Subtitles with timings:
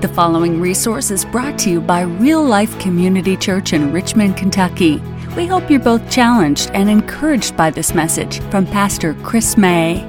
[0.00, 4.96] The following resource is brought to you by Real Life Community Church in Richmond, Kentucky.
[5.36, 10.02] We hope you're both challenged and encouraged by this message from Pastor Chris May.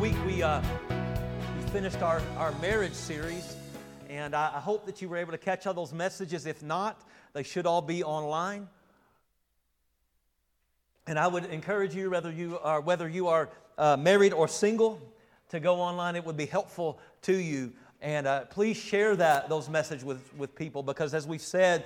[0.00, 0.60] Week we, uh,
[1.56, 3.54] we finished our, our marriage series,
[4.10, 6.44] and I, I hope that you were able to catch all those messages.
[6.44, 7.00] If not,
[7.34, 8.66] they should all be online.
[11.06, 15.00] And I would encourage you, whether you are, whether you are uh, married or single,
[15.48, 16.16] to go online.
[16.16, 17.72] It would be helpful to you.
[18.00, 21.84] And uh, please share that, those messages with, with people because, as we've said,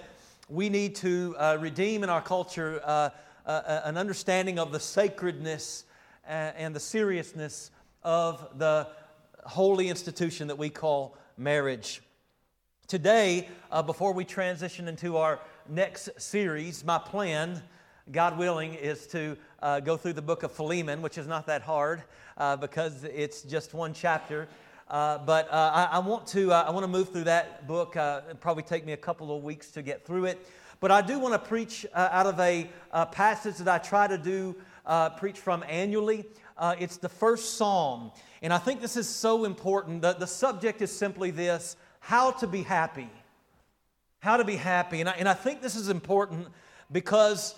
[0.48, 3.10] we need to uh, redeem in our culture uh,
[3.46, 5.84] uh, uh an understanding of the sacredness
[6.26, 7.70] uh, and the seriousness
[8.02, 8.88] of the
[9.46, 12.02] holy institution that we call marriage.
[12.86, 13.48] Today,
[13.86, 15.38] before we transition into our
[15.68, 17.62] next series, my plan
[18.10, 19.36] God willing, is to
[19.84, 22.02] go through the book of Philemon, which is not that hard
[22.40, 24.48] uh, because it's just one chapter.
[24.88, 27.96] Uh, but uh, I, I, want to uh, I want to move through that book.
[27.96, 30.44] Uh, it probably take me a couple of weeks to get through it.
[30.80, 32.66] But I do want to preach out of a,
[33.12, 34.56] passage that I try to do
[35.18, 36.24] preach from annually.
[36.78, 38.10] it's the first Psalm,
[38.40, 40.00] and I think this is so important.
[40.00, 43.10] The, the subject is simply this: how to be happy.
[44.20, 46.48] How to be happy, and I, and I think this is important
[46.90, 47.54] because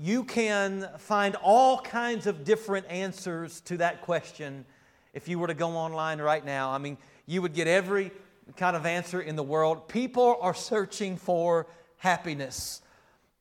[0.00, 4.64] you can find all kinds of different answers to that question
[5.12, 6.70] if you were to go online right now.
[6.70, 6.96] I mean,
[7.26, 8.12] you would get every
[8.56, 9.88] kind of answer in the world.
[9.88, 12.80] People are searching for happiness,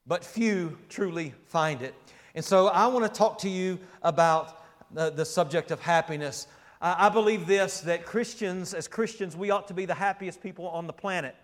[0.08, 1.94] but few truly find it.
[2.34, 6.48] And so I want to talk to you about the, the subject of happiness.
[6.82, 10.68] Uh, I believe this that Christians, as Christians, we ought to be the happiest people
[10.70, 11.36] on the planet.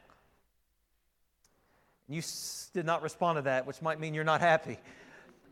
[2.09, 2.23] You
[2.73, 4.79] did not respond to that, which might mean you're not happy.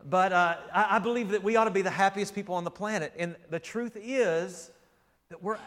[0.08, 2.70] But uh, I, I believe that we ought to be the happiest people on the
[2.70, 3.12] planet.
[3.18, 4.70] And the truth is
[5.28, 5.58] that we're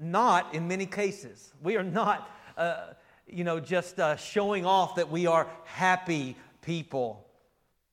[0.00, 1.52] not in many cases.
[1.62, 2.94] We are not, uh,
[3.26, 7.24] you know, just uh, showing off that we are happy people.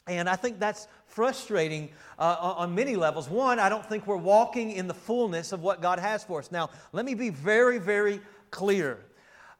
[0.08, 3.28] And I think that's frustrating uh, on many levels.
[3.28, 6.52] One, I don't think we're walking in the fullness of what God has for us.
[6.52, 9.00] Now, let me be very, very clear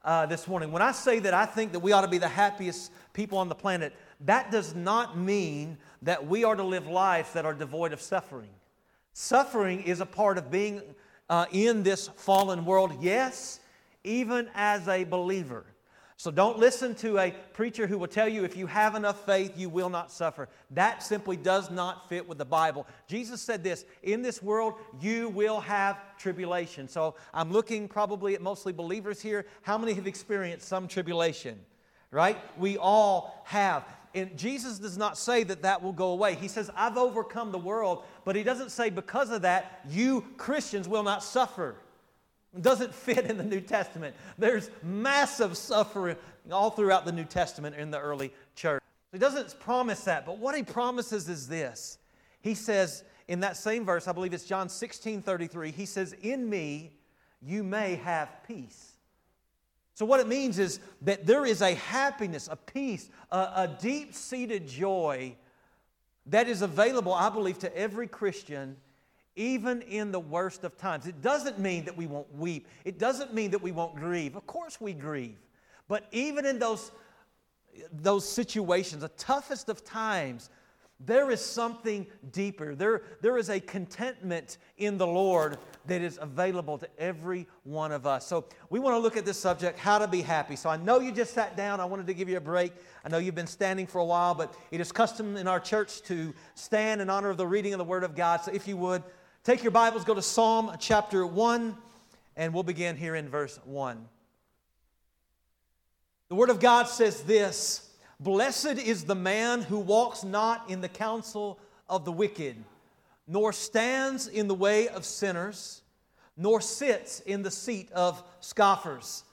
[0.04, 0.70] uh, this morning.
[0.70, 3.48] When I say that I think that we ought to be the happiest people on
[3.48, 7.92] the planet, that does not mean that we are to live lives that are devoid
[7.92, 8.50] of suffering.
[9.12, 10.82] Suffering is a part of being
[11.28, 13.60] uh, in this fallen world, yes,
[14.04, 15.64] even as a believer.
[16.18, 19.52] So don't listen to a preacher who will tell you if you have enough faith,
[19.58, 20.48] you will not suffer.
[20.70, 22.86] That simply does not fit with the Bible.
[23.06, 26.88] Jesus said this In this world, you will have tribulation.
[26.88, 29.44] So I'm looking probably at mostly believers here.
[29.60, 31.60] How many have experienced some tribulation?
[32.10, 32.38] Right?
[32.56, 33.84] We all have.
[34.16, 36.36] And Jesus does not say that that will go away.
[36.36, 40.88] He says, I've overcome the world, but he doesn't say because of that, you Christians
[40.88, 41.76] will not suffer.
[42.56, 44.16] It doesn't fit in the New Testament.
[44.38, 46.16] There's massive suffering
[46.50, 48.82] all throughout the New Testament in the early church.
[49.12, 51.98] He doesn't promise that, but what he promises is this.
[52.40, 56.48] He says in that same verse, I believe it's John 16 33, he says, In
[56.48, 56.94] me
[57.42, 58.95] you may have peace.
[59.96, 64.14] So, what it means is that there is a happiness, a peace, a, a deep
[64.14, 65.34] seated joy
[66.26, 68.76] that is available, I believe, to every Christian,
[69.36, 71.06] even in the worst of times.
[71.06, 74.36] It doesn't mean that we won't weep, it doesn't mean that we won't grieve.
[74.36, 75.38] Of course, we grieve.
[75.88, 76.92] But even in those,
[77.90, 80.50] those situations, the toughest of times,
[80.98, 82.74] there is something deeper.
[82.74, 88.06] There, there is a contentment in the Lord that is available to every one of
[88.06, 88.26] us.
[88.26, 90.56] So, we want to look at this subject how to be happy.
[90.56, 91.80] So, I know you just sat down.
[91.80, 92.72] I wanted to give you a break.
[93.04, 96.00] I know you've been standing for a while, but it is custom in our church
[96.02, 98.40] to stand in honor of the reading of the Word of God.
[98.40, 99.02] So, if you would,
[99.44, 101.76] take your Bibles, go to Psalm chapter 1,
[102.36, 104.02] and we'll begin here in verse 1.
[106.30, 107.85] The Word of God says this.
[108.18, 112.56] Blessed is the man who walks not in the counsel of the wicked,
[113.28, 115.82] nor stands in the way of sinners,
[116.36, 119.24] nor sits in the seat of scoffers.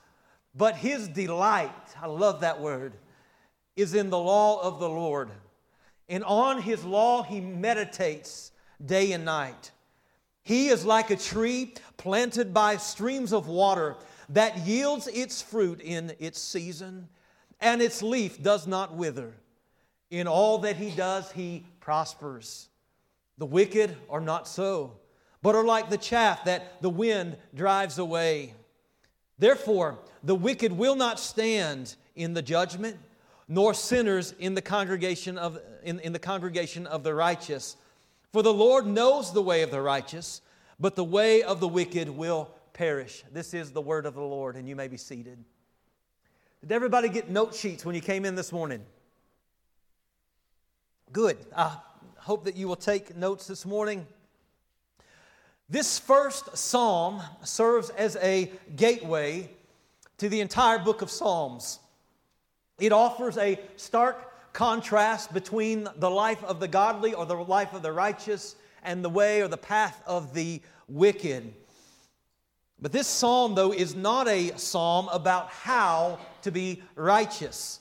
[0.56, 1.72] But his delight,
[2.02, 2.94] I love that word,
[3.76, 5.30] is in the law of the Lord.
[6.10, 8.52] And on his law he meditates
[8.86, 9.72] day and night.
[10.44, 13.96] He is like a tree planted by streams of water
[14.30, 17.08] that yields its fruit in its season
[17.64, 19.34] and its leaf does not wither.
[20.12, 22.68] In all that he does, he prospers.
[23.40, 24.92] The wicked are not so,
[25.42, 28.54] but are like the chaff that the wind drives away.
[29.40, 32.98] Therefore, the wicked will not stand in the judgment,
[33.48, 37.76] nor sinners in the congregation of, in, in the, congregation of the righteous.
[38.32, 40.42] For the Lord knows the way of the righteous,
[40.80, 43.24] but the way of the wicked will perish.
[43.32, 45.44] This is the word of the Lord, and you may be seated.
[46.64, 48.86] Did everybody get note sheets when you came in this morning?
[51.12, 51.38] Good.
[51.54, 51.76] I
[52.16, 54.08] hope that you will take notes this morning.
[55.70, 59.50] This first psalm serves as a gateway
[60.20, 61.80] to the entire book of Psalms.
[62.80, 67.82] It offers a stark contrast between the life of the godly or the life of
[67.82, 71.54] the righteous and the way or the path of the wicked.
[72.84, 77.80] But this psalm, though, is not a psalm about how to be righteous.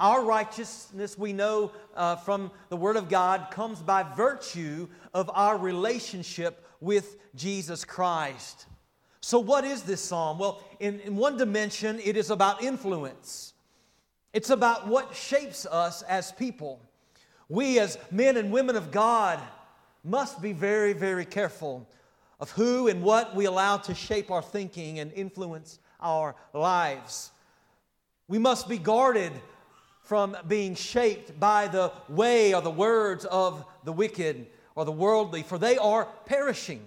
[0.00, 5.56] Our righteousness, we know uh, from the Word of God, comes by virtue of our
[5.56, 8.66] relationship with Jesus Christ.
[9.20, 10.40] So, what is this psalm?
[10.40, 13.52] Well, in, in one dimension, it is about influence,
[14.32, 16.80] it's about what shapes us as people.
[17.48, 19.38] We, as men and women of God,
[20.02, 21.86] must be very, very careful
[22.40, 27.30] of who and what we allow to shape our thinking and influence our lives.
[28.28, 29.32] We must be guarded
[30.02, 35.42] from being shaped by the way or the words of the wicked or the worldly,
[35.42, 36.82] for they are perishing.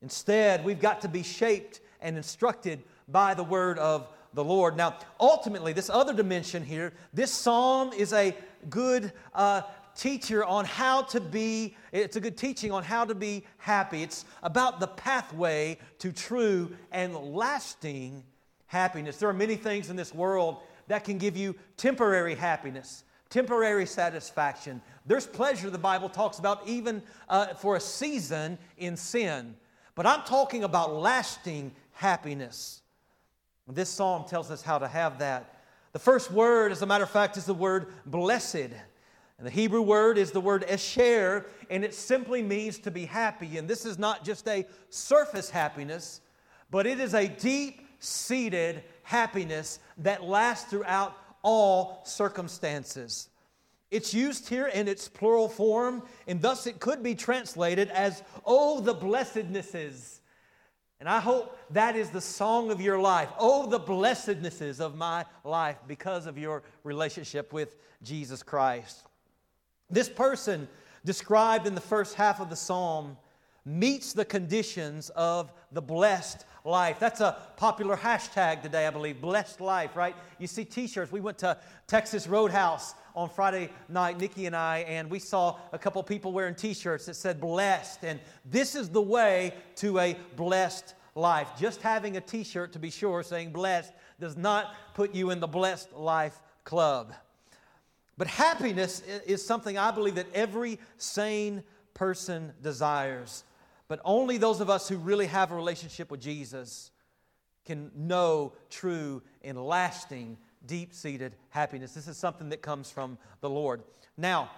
[0.00, 4.76] Instead, we've got to be shaped and instructed by the word of the Lord.
[4.76, 8.36] Now, ultimately, this other dimension here, this psalm is a
[8.70, 9.62] good uh,
[9.96, 14.02] teacher on how to be, it's a good teaching on how to be happy.
[14.02, 18.24] It's about the pathway to true and lasting
[18.66, 19.16] happiness.
[19.18, 20.58] There are many things in this world
[20.88, 24.80] that can give you temporary happiness, temporary satisfaction.
[25.06, 29.54] There's pleasure, the Bible talks about, even uh, for a season in sin.
[29.94, 32.82] But I'm talking about lasting happiness.
[33.68, 35.62] This psalm tells us how to have that.
[35.92, 38.70] The first word, as a matter of fact, is the word blessed.
[39.42, 43.58] And the Hebrew word is the word esher, and it simply means to be happy.
[43.58, 46.20] And this is not just a surface happiness,
[46.70, 53.30] but it is a deep seated happiness that lasts throughout all circumstances.
[53.90, 58.78] It's used here in its plural form, and thus it could be translated as, Oh,
[58.78, 60.20] the blessednesses.
[61.00, 63.30] And I hope that is the song of your life.
[63.40, 67.74] Oh, the blessednesses of my life because of your relationship with
[68.04, 69.02] Jesus Christ.
[69.92, 70.66] This person
[71.04, 73.16] described in the first half of the psalm
[73.64, 76.98] meets the conditions of the blessed life.
[76.98, 80.16] That's a popular hashtag today, I believe, blessed life, right?
[80.38, 81.12] You see t shirts.
[81.12, 85.78] We went to Texas Roadhouse on Friday night, Nikki and I, and we saw a
[85.78, 88.04] couple people wearing t shirts that said blessed.
[88.04, 91.50] And this is the way to a blessed life.
[91.58, 95.40] Just having a t shirt, to be sure, saying blessed does not put you in
[95.40, 97.12] the blessed life club.
[98.18, 101.64] But happiness is something I believe that every sane
[101.94, 103.44] person desires.
[103.88, 106.90] But only those of us who really have a relationship with Jesus
[107.64, 110.36] can know true and lasting,
[110.66, 111.92] deep seated happiness.
[111.92, 113.82] This is something that comes from the Lord.
[114.16, 114.50] Now,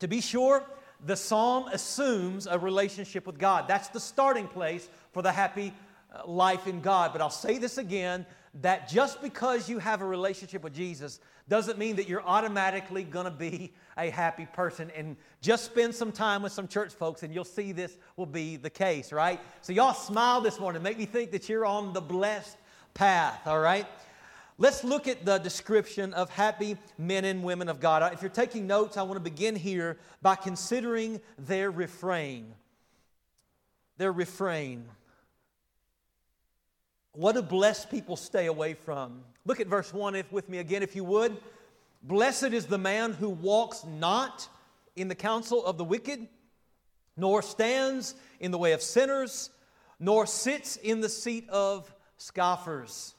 [0.00, 0.64] to be sure,
[1.04, 3.68] the psalm assumes a relationship with God.
[3.68, 5.72] That's the starting place for the happy
[6.14, 7.12] uh, life in God.
[7.12, 11.78] But I'll say this again that just because you have a relationship with Jesus doesn't
[11.78, 14.90] mean that you're automatically going to be a happy person.
[14.96, 18.56] And just spend some time with some church folks and you'll see this will be
[18.56, 19.40] the case, right?
[19.60, 20.82] So, y'all smile this morning.
[20.82, 22.56] Make me think that you're on the blessed
[22.94, 23.86] path, all right?
[24.58, 28.12] Let's look at the description of happy men and women of God.
[28.12, 32.52] If you're taking notes, I want to begin here by considering their refrain.
[33.96, 34.84] Their refrain.
[37.12, 39.22] What do blessed people stay away from?
[39.44, 41.36] Look at verse 1 if, with me again, if you would.
[42.02, 44.48] Blessed is the man who walks not
[44.96, 46.28] in the counsel of the wicked,
[47.16, 49.50] nor stands in the way of sinners,
[49.98, 53.14] nor sits in the seat of scoffers.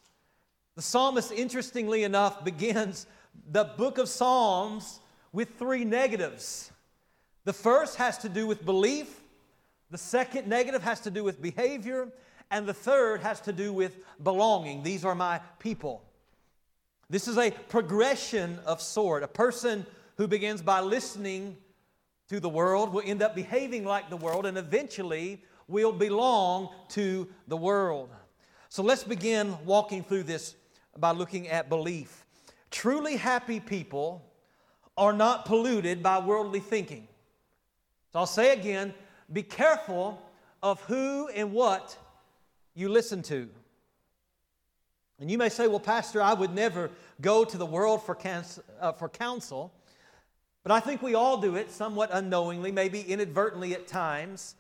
[0.76, 3.08] The psalmist, interestingly enough, begins
[3.52, 5.00] the book of Psalms
[5.32, 6.72] with three negatives.
[7.44, 9.22] The first has to do with belief,
[9.90, 12.10] the second negative has to do with behavior,
[12.52, 14.84] and the third has to do with belonging.
[14.84, 16.04] These are my people.
[17.10, 19.24] This is a progression of sort.
[19.24, 19.86] A person
[20.18, 21.58] who begins by listening
[22.30, 27.28] to the world will end up behaving like the world and eventually will belong to
[27.48, 28.10] the world.
[28.70, 30.56] So let's begin walking through this
[30.98, 32.26] by looking at belief.
[32.70, 34.26] Truly happy people
[34.98, 37.08] are not polluted by worldly thinking.
[38.14, 38.94] So I'll say again
[39.32, 40.22] be careful
[40.62, 41.98] of who and what
[42.82, 43.48] you listen to.
[45.20, 46.90] And you may say, well, Pastor, I would never
[47.22, 48.18] go to the world for,
[48.82, 49.72] uh, for counsel.
[50.64, 54.56] But I think we all do it somewhat unknowingly, maybe inadvertently at times.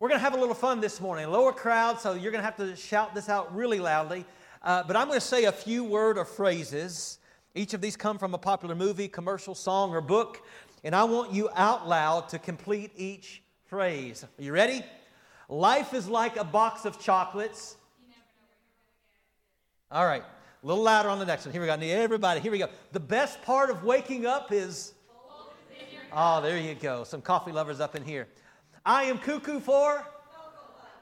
[0.00, 1.30] We're going to have a little fun this morning.
[1.30, 4.24] Lower crowd, so you're going to have to shout this out really loudly.
[4.62, 7.18] Uh, but I'm going to say a few word or phrases.
[7.54, 10.42] Each of these come from a popular movie, commercial, song, or book.
[10.84, 14.24] And I want you out loud to complete each phrase.
[14.24, 14.82] Are you ready?
[15.48, 17.76] Life is like a box of chocolates.
[19.90, 21.52] All right, a little louder on the next one.
[21.52, 21.74] Here we go.
[21.74, 22.40] Everybody.
[22.40, 22.68] Here we go.
[22.92, 24.92] The best part of waking up is.
[26.12, 27.04] Oh, there you go.
[27.04, 28.26] Some coffee lovers up in here.
[28.84, 30.06] I am cuckoo for?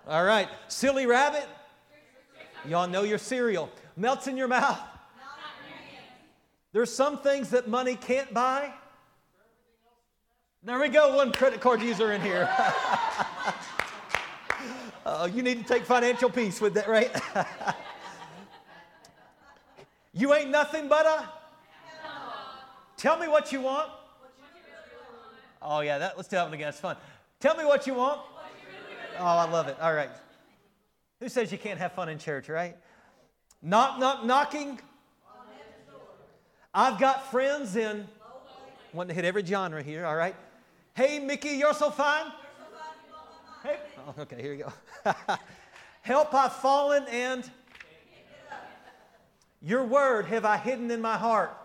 [0.07, 0.49] All right.
[0.69, 1.47] Silly rabbit?
[2.67, 3.71] Y'all know your cereal.
[3.97, 4.81] Melts in your mouth?
[6.73, 8.73] There's some things that money can't buy.
[10.65, 12.49] There we go, one credit card user in here.
[15.05, 17.11] uh, you need to take financial peace with that, right?
[20.13, 21.29] you ain't nothing but a.
[22.97, 23.91] Tell me what you want.
[25.61, 26.69] Oh, yeah, that, let's do that one again.
[26.69, 26.97] It's fun.
[27.41, 28.21] Tell me what you want.
[29.19, 29.77] Oh, I love it.
[29.81, 30.11] All right.
[31.21, 32.77] Who says you can't have fun in church, right?
[33.63, 34.81] Knock, knock, knocking.
[36.73, 38.07] I've got friends in.
[38.93, 40.35] Want to hit every genre here, all right?
[40.95, 42.27] Hey, Mickey, you're so fine.
[44.07, 45.13] Oh, okay, here you go.
[46.03, 47.51] Help, I've fallen and
[49.63, 51.57] your word have I hidden in my heart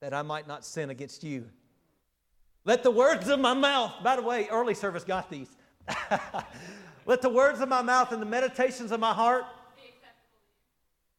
[0.00, 1.48] that I might not sin against you.
[2.64, 5.56] Let the words of my mouth, by the way, early service got these.
[7.06, 9.44] Let the words of my mouth and the meditations of my heart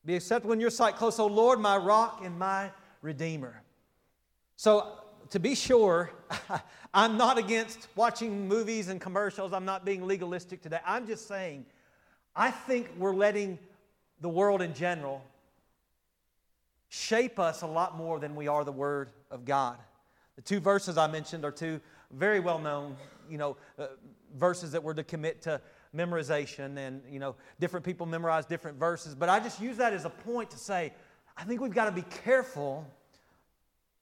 [0.04, 2.72] be acceptable in your sight, close, O Lord, my rock and my
[3.02, 3.62] redeemer.
[4.58, 5.01] So,
[5.32, 6.12] to be sure,
[6.94, 9.54] I'm not against watching movies and commercials.
[9.54, 10.80] I'm not being legalistic today.
[10.86, 11.66] I'm just saying,
[12.36, 13.58] I think we're letting
[14.20, 15.24] the world in general
[16.90, 19.78] shape us a lot more than we are the Word of God.
[20.36, 21.80] The two verses I mentioned are two
[22.12, 22.98] very well known,
[23.30, 23.88] you know, uh,
[24.38, 25.62] verses that we're to commit to
[25.96, 29.16] memorization, and you know, different people memorize different verses.
[29.16, 30.94] But I just use that as a point to say,
[31.38, 32.86] I think we've got to be careful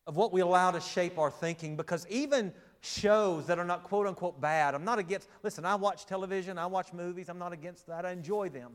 [0.09, 2.51] of what we allow to shape our thinking because even
[2.81, 6.65] shows that are not quote unquote bad, I'm not against, listen, I watch television, I
[6.65, 8.71] watch movies, I'm not against that, I enjoy them.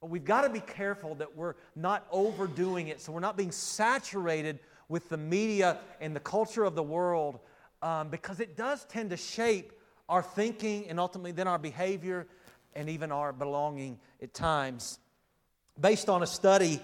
[0.00, 3.52] But we've got to be careful that we're not overdoing it so we're not being
[3.52, 4.58] saturated
[4.88, 7.38] with the media and the culture of the world
[7.80, 9.72] um, because it does tend to shape
[10.08, 12.26] our thinking and ultimately then our behavior
[12.74, 14.98] and even our belonging at times.
[15.80, 16.80] Based on a study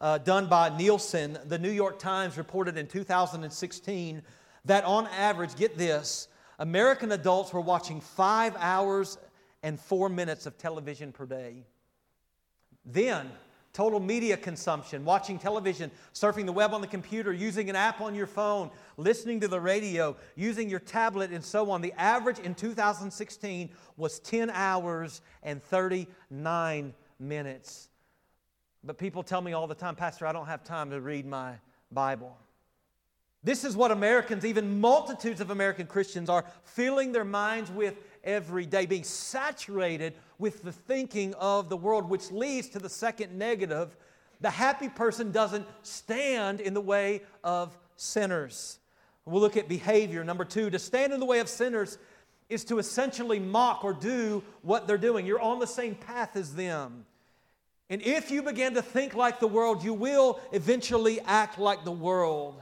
[0.00, 4.22] uh, done by Nielsen, the New York Times reported in 2016
[4.64, 6.28] that on average, get this,
[6.58, 9.18] American adults were watching five hours
[9.62, 11.64] and four minutes of television per day.
[12.84, 13.30] Then,
[13.72, 18.14] total media consumption, watching television, surfing the web on the computer, using an app on
[18.14, 21.82] your phone, listening to the radio, using your tablet, and so on.
[21.82, 27.89] The average in 2016 was 10 hours and 39 minutes.
[28.82, 31.54] But people tell me all the time, Pastor, I don't have time to read my
[31.92, 32.36] Bible.
[33.42, 38.66] This is what Americans, even multitudes of American Christians, are filling their minds with every
[38.66, 43.96] day, being saturated with the thinking of the world, which leads to the second negative.
[44.40, 48.78] The happy person doesn't stand in the way of sinners.
[49.24, 50.24] We'll look at behavior.
[50.24, 51.98] Number two, to stand in the way of sinners
[52.48, 55.24] is to essentially mock or do what they're doing.
[55.24, 57.06] You're on the same path as them.
[57.90, 61.92] And if you begin to think like the world, you will eventually act like the
[61.92, 62.60] world.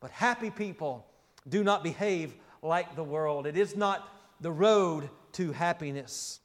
[0.00, 1.06] But happy people
[1.48, 3.46] do not behave like the world.
[3.46, 4.08] It is not
[4.40, 6.40] the road to happiness.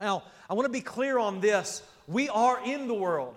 [0.00, 1.82] Now, I want to be clear on this.
[2.06, 3.36] We are in the world.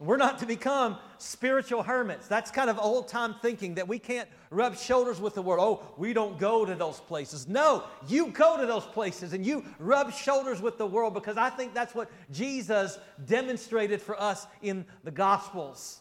[0.00, 2.26] We're not to become spiritual hermits.
[2.26, 5.60] That's kind of old time thinking that we can't rub shoulders with the world.
[5.62, 7.46] Oh, we don't go to those places.
[7.46, 11.50] No, you go to those places and you rub shoulders with the world because I
[11.50, 16.00] think that's what Jesus demonstrated for us in the Gospels.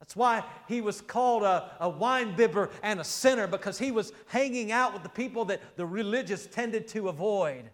[0.00, 4.12] That's why he was called a, a wine bibber and a sinner because he was
[4.26, 7.70] hanging out with the people that the religious tended to avoid.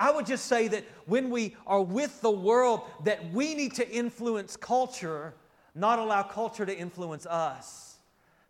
[0.00, 3.88] I would just say that when we are with the world, that we need to
[3.88, 5.34] influence culture,
[5.74, 7.98] not allow culture to influence us.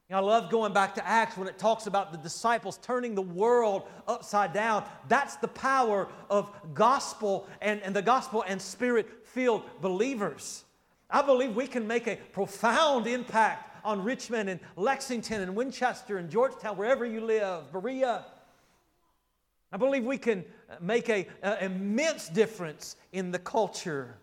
[0.09, 3.17] You know, I love going back to Acts when it talks about the disciples turning
[3.17, 4.85] the world upside down.
[5.09, 10.65] That's the power of gospel and, and the gospel and spirit filled believers.
[11.11, 16.31] I believe we can make a profound impact on Richmond and Lexington and Winchester and
[16.31, 18.25] Georgetown, wherever you live, Berea.
[19.73, 20.45] I believe we can
[20.81, 21.27] make an
[21.61, 24.17] immense difference in the culture,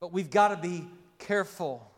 [0.00, 0.86] but we've got to be
[1.18, 1.90] careful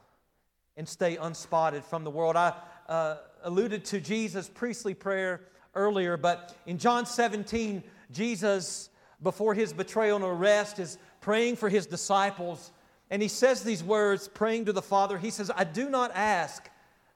[0.77, 2.37] and stay unspotted from the world.
[2.37, 2.55] I
[2.89, 5.43] uh, alluded to Jesus' priestly prayer
[5.75, 8.91] earlier, but in John 17, Jesus,
[9.23, 12.73] before his betrayal and arrest, is praying for his disciples.
[13.11, 15.19] And he says these words, praying to the Father.
[15.19, 16.69] He says, I do not ask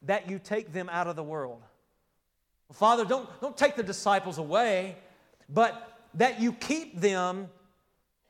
[0.03, 1.63] that you take them out of the world.
[2.73, 4.97] Father, don't, don't take the disciples away,
[5.49, 7.49] but that you keep them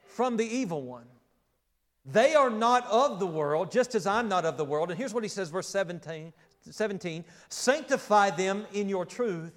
[0.07, 1.07] from the evil one.
[2.07, 4.91] They are not of the world, just as I'm not of the world.
[4.91, 6.33] And here's what he says, verse 17,
[6.71, 9.53] 17 Sanctify them in your truth.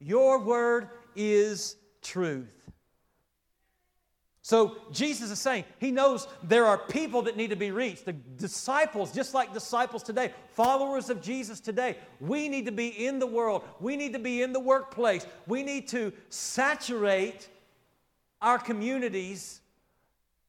[0.00, 2.71] Your word is truth.
[4.44, 8.04] So Jesus is saying he knows there are people that need to be reached.
[8.04, 13.20] The disciples, just like disciples today, followers of Jesus today, we need to be in
[13.20, 13.62] the world.
[13.78, 15.24] We need to be in the workplace.
[15.46, 17.48] We need to saturate
[18.40, 19.60] our communities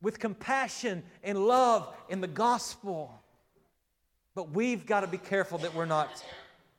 [0.02, 3.22] with compassion and love in the gospel.
[4.34, 6.24] But we've got to be careful that we're not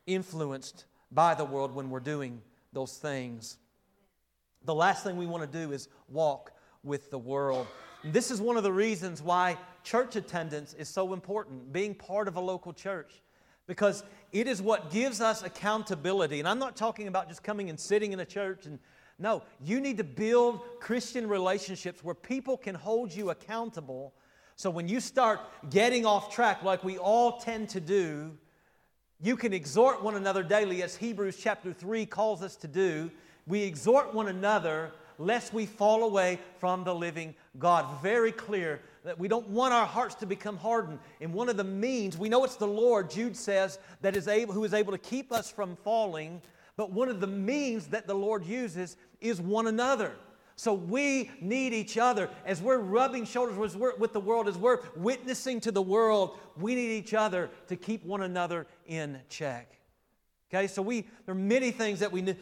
[0.04, 2.42] influenced by the world when we're doing
[2.72, 3.56] those things.
[4.64, 6.50] The last thing we want to do is walk
[6.84, 7.66] with the world.
[8.04, 12.36] This is one of the reasons why church attendance is so important, being part of
[12.36, 13.22] a local church,
[13.66, 16.38] because it is what gives us accountability.
[16.38, 18.78] And I'm not talking about just coming and sitting in a church and
[19.18, 24.12] no, you need to build Christian relationships where people can hold you accountable.
[24.56, 28.36] So when you start getting off track, like we all tend to do,
[29.22, 33.10] you can exhort one another daily, as Hebrews chapter 3 calls us to do.
[33.46, 38.02] We exhort one another lest we fall away from the living God.
[38.02, 40.98] Very clear that we don't want our hearts to become hardened.
[41.20, 44.54] And one of the means, we know it's the Lord, Jude says, that is able,
[44.54, 46.40] who is able to keep us from falling.
[46.76, 50.12] But one of the means that the Lord uses is one another.
[50.56, 52.30] So we need each other.
[52.46, 56.90] As we're rubbing shoulders with the world, as we're witnessing to the world, we need
[56.90, 59.70] each other to keep one another in check.
[60.52, 62.36] Okay, so we there are many things that we need,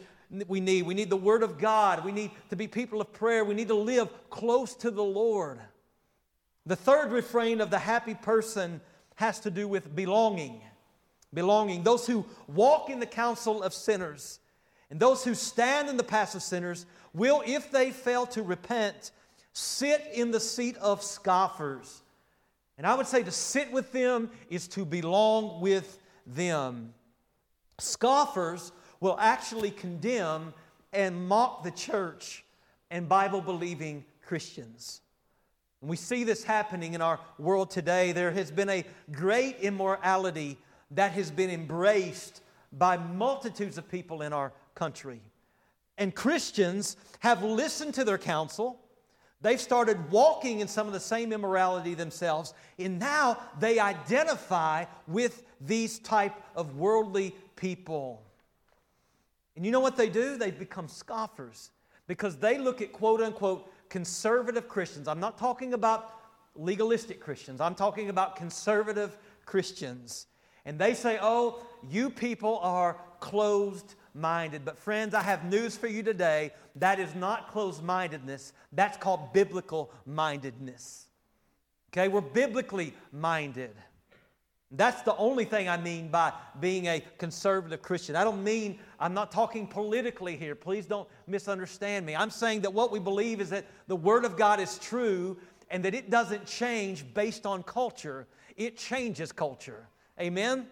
[0.47, 0.83] we need.
[0.83, 2.03] We need the Word of God.
[2.03, 3.43] We need to be people of prayer.
[3.43, 5.59] We need to live close to the Lord.
[6.65, 8.81] The third refrain of the happy person
[9.15, 10.61] has to do with belonging.
[11.33, 11.83] Belonging.
[11.83, 14.39] Those who walk in the counsel of sinners
[14.89, 19.11] and those who stand in the path of sinners will, if they fail to repent,
[19.51, 22.03] sit in the seat of scoffers.
[22.77, 26.93] And I would say to sit with them is to belong with them.
[27.79, 28.71] Scoffers
[29.03, 30.53] will actually condemn
[30.93, 32.45] and mock the church
[32.89, 35.01] and Bible believing Christians.
[35.81, 38.13] And we see this happening in our world today.
[38.13, 40.57] There has been a great immorality
[40.91, 45.19] that has been embraced by multitudes of people in our country.
[45.97, 48.79] And Christians have listened to their counsel.
[49.41, 55.43] They've started walking in some of the same immorality themselves, and now they identify with
[55.59, 58.23] these type of worldly people.
[59.55, 60.37] And you know what they do?
[60.37, 61.71] They become scoffers
[62.07, 65.07] because they look at quote unquote conservative Christians.
[65.07, 66.13] I'm not talking about
[66.55, 70.27] legalistic Christians, I'm talking about conservative Christians.
[70.65, 74.63] And they say, oh, you people are closed minded.
[74.63, 76.51] But friends, I have news for you today.
[76.77, 81.07] That is not closed mindedness, that's called biblical mindedness.
[81.91, 83.75] Okay, we're biblically minded.
[84.71, 88.15] That's the only thing I mean by being a conservative Christian.
[88.15, 90.55] I don't mean, I'm not talking politically here.
[90.55, 92.15] Please don't misunderstand me.
[92.15, 95.37] I'm saying that what we believe is that the Word of God is true
[95.69, 99.87] and that it doesn't change based on culture, it changes culture.
[100.19, 100.67] Amen?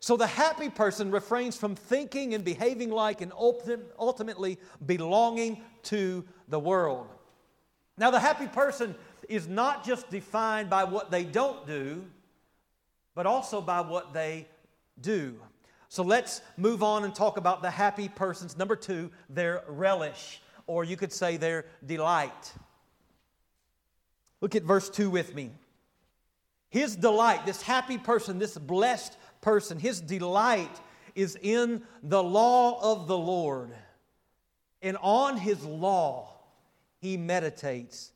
[0.00, 6.58] So the happy person refrains from thinking and behaving like and ultimately belonging to the
[6.58, 7.08] world.
[7.98, 8.94] Now, the happy person
[9.28, 12.04] is not just defined by what they don't do
[13.14, 14.46] but also by what they
[15.00, 15.36] do.
[15.94, 18.58] So let's move on and talk about the happy persons.
[18.58, 22.52] Number two, their relish, or you could say their delight.
[24.40, 25.52] Look at verse 2 with me.
[26.68, 30.80] His delight, this happy person, this blessed person, his delight
[31.14, 33.70] is in the law of the Lord.
[34.82, 36.28] And on his law,
[36.98, 38.10] he meditates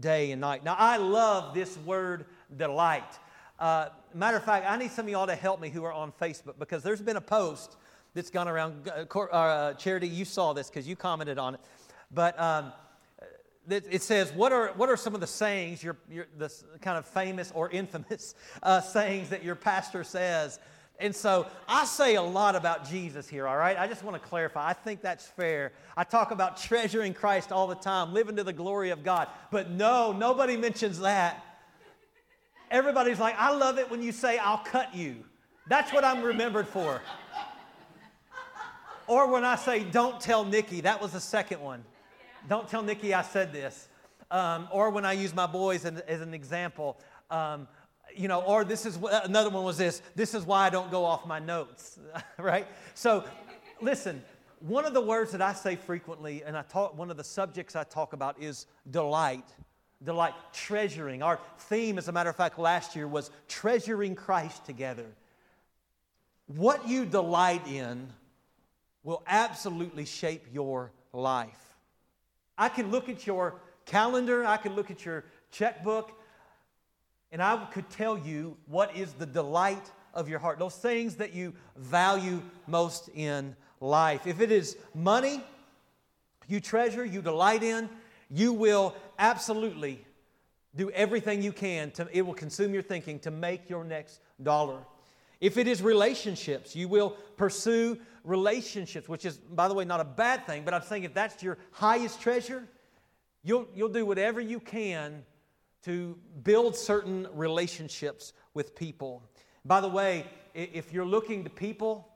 [0.00, 0.64] day and night.
[0.64, 2.24] Now, I love this word
[2.56, 3.20] delight.
[3.60, 6.12] Uh, matter of fact, I need some of y'all to help me who are on
[6.12, 7.76] Facebook because there's been a post
[8.14, 8.88] that's gone around.
[8.88, 11.60] Uh, uh Charity, you saw this because you commented on it.
[12.10, 12.72] But um,
[13.68, 17.04] it says, what are, what are some of the sayings, your, your, the kind of
[17.04, 20.58] famous or infamous uh, sayings that your pastor says?
[20.98, 23.78] And so I say a lot about Jesus here, all right?
[23.78, 24.68] I just want to clarify.
[24.68, 25.72] I think that's fair.
[25.96, 29.28] I talk about treasuring Christ all the time, living to the glory of God.
[29.50, 31.44] But no, nobody mentions that
[32.70, 35.24] everybody's like, I love it when you say, I'll cut you.
[35.68, 37.00] That's what I'm remembered for.
[39.06, 41.84] Or when I say, don't tell Nikki, that was the second one.
[42.48, 43.88] Don't tell Nikki I said this.
[44.30, 46.98] Um, or when I use my boys as, as an example,
[47.30, 47.66] um,
[48.14, 50.02] you know, or this is another one was this.
[50.14, 51.98] This is why I don't go off my notes,
[52.38, 52.66] right?
[52.94, 53.24] So,
[53.80, 54.22] listen.
[54.60, 57.74] One of the words that I say frequently, and I talk, one of the subjects
[57.74, 59.46] I talk about is delight.
[60.02, 61.22] Delight, treasuring.
[61.22, 65.06] Our theme, as a matter of fact, last year was treasuring Christ together.
[66.46, 68.08] What you delight in
[69.02, 71.74] will absolutely shape your life.
[72.56, 76.12] I can look at your calendar, I can look at your checkbook,
[77.32, 81.32] and I could tell you what is the delight of your heart, those things that
[81.32, 84.26] you value most in life.
[84.26, 85.42] If it is money
[86.48, 87.88] you treasure, you delight in,
[88.28, 90.04] you will absolutely
[90.74, 94.78] do everything you can to it will consume your thinking to make your next dollar.
[95.40, 100.04] If it is relationships, you will pursue relationships, which is, by the way, not a
[100.04, 102.68] bad thing, but I'm saying if that's your highest treasure,
[103.42, 105.24] you'll, you'll do whatever you can
[105.84, 109.22] to build certain relationships with people.
[109.64, 112.08] By the way, if you're looking to people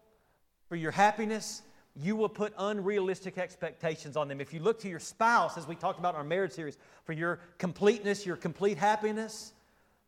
[0.68, 1.62] for your happiness,
[1.96, 4.40] you will put unrealistic expectations on them.
[4.40, 7.12] If you look to your spouse, as we talked about in our marriage series, for
[7.12, 9.52] your completeness, your complete happiness,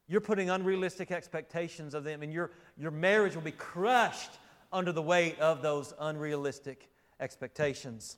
[0.08, 4.32] you're putting unrealistic expectations of them, and your, your marriage will be crushed
[4.72, 6.88] under the weight of those unrealistic
[7.20, 8.16] expectations.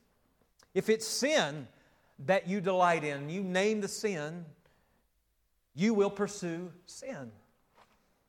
[0.74, 1.68] If it's sin
[2.26, 4.44] that you delight in, you name the sin,
[5.74, 7.30] you will pursue sin.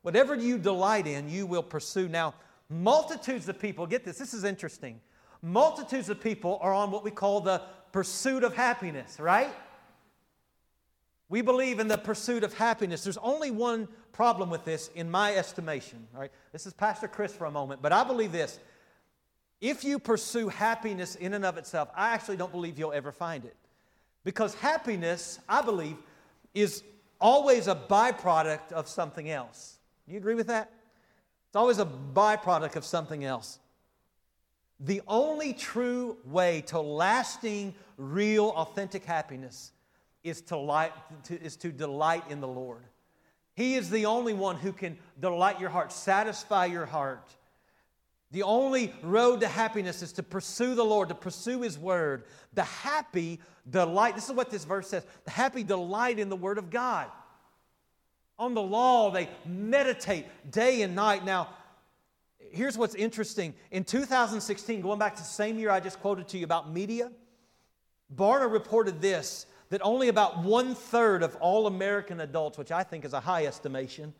[0.01, 2.07] Whatever you delight in, you will pursue.
[2.07, 2.35] Now,
[2.69, 4.99] multitudes of people, get this, this is interesting.
[5.41, 9.49] Multitudes of people are on what we call the pursuit of happiness, right?
[11.29, 13.03] We believe in the pursuit of happiness.
[13.03, 16.07] There's only one problem with this, in my estimation.
[16.13, 18.59] All right, this is Pastor Chris for a moment, but I believe this.
[19.61, 23.45] If you pursue happiness in and of itself, I actually don't believe you'll ever find
[23.45, 23.55] it.
[24.23, 25.97] Because happiness, I believe,
[26.53, 26.83] is
[27.21, 29.77] always a byproduct of something else.
[30.07, 30.71] You agree with that?
[31.47, 33.59] It's always a byproduct of something else.
[34.79, 39.71] The only true way to lasting, real, authentic happiness
[40.23, 42.83] is to, light, to, is to delight in the Lord.
[43.55, 47.35] He is the only one who can delight your heart, satisfy your heart.
[48.31, 52.23] The only road to happiness is to pursue the Lord, to pursue His Word.
[52.53, 53.39] The happy
[53.69, 57.07] delight, this is what this verse says the happy delight in the Word of God.
[58.37, 61.25] On the law, they meditate day and night.
[61.25, 61.49] Now,
[62.51, 63.53] here's what's interesting.
[63.71, 67.11] In 2016, going back to the same year I just quoted to you about media,
[68.15, 73.05] Barna reported this that only about one third of all American adults, which I think
[73.05, 74.13] is a high estimation,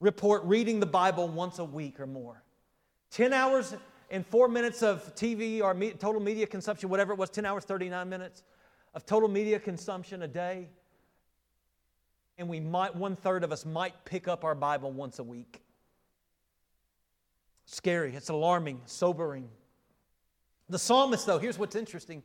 [0.00, 2.42] report reading the Bible once a week or more.
[3.12, 3.74] 10 hours
[4.10, 7.64] and four minutes of TV or me, total media consumption, whatever it was, 10 hours,
[7.64, 8.42] 39 minutes
[8.94, 10.68] of total media consumption a day.
[12.38, 15.62] And we might, one third of us might pick up our Bible once a week.
[17.72, 19.48] Scary, it's alarming, sobering.
[20.68, 22.24] The psalmist, though, here's what's interesting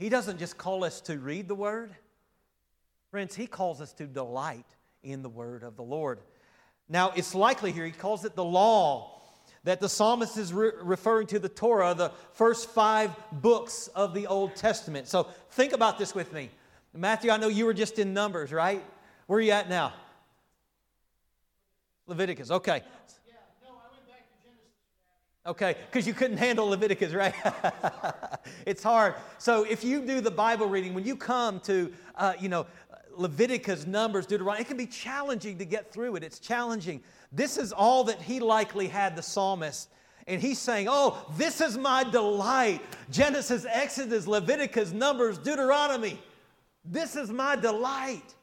[0.00, 1.94] he doesn't just call us to read the word,
[3.12, 4.66] friends, he calls us to delight
[5.04, 6.18] in the word of the Lord.
[6.88, 9.22] Now, it's likely here, he calls it the law,
[9.62, 14.26] that the psalmist is re- referring to the Torah, the first five books of the
[14.26, 15.06] Old Testament.
[15.06, 16.50] So think about this with me.
[16.92, 18.82] Matthew, I know you were just in Numbers, right?
[19.28, 19.94] Where are you at now?
[22.08, 22.82] Leviticus, okay.
[25.46, 27.34] Okay, because you couldn't handle Leviticus, right?
[28.66, 29.14] it's hard.
[29.36, 32.66] So if you do the Bible reading, when you come to, uh, you know,
[33.14, 36.22] Leviticus, Numbers, Deuteronomy, it can be challenging to get through it.
[36.22, 37.02] It's challenging.
[37.30, 39.90] This is all that he likely had, the psalmist.
[40.26, 42.80] And he's saying, Oh, this is my delight.
[43.10, 46.18] Genesis, Exodus, Leviticus, Numbers, Deuteronomy.
[46.86, 48.34] This is my delight.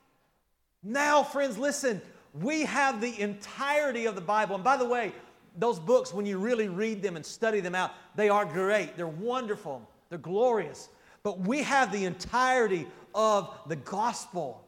[0.83, 1.99] Now, friends, listen,
[2.33, 4.55] we have the entirety of the Bible.
[4.55, 5.13] And by the way,
[5.57, 8.95] those books, when you really read them and study them out, they are great.
[8.95, 9.87] They're wonderful.
[10.09, 10.89] They're glorious.
[11.23, 14.65] But we have the entirety of the gospel.